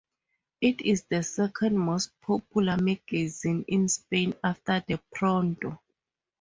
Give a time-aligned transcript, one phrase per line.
[0.61, 5.79] It is the second most popular magazine in Spain after the "Pronto".